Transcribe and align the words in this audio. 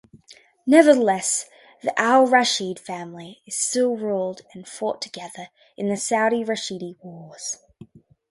Nevertheless, 0.65 1.47
The 1.83 1.93
Al 2.01 2.25
Rasheed 2.25 2.79
Family 2.79 3.43
still 3.47 3.95
ruled 3.97 4.41
and 4.51 4.67
fought 4.67 4.99
together 4.99 5.49
in 5.77 5.89
the 5.89 5.95
Saudi-Rashidi 5.95 6.95
Wars. 7.03 7.59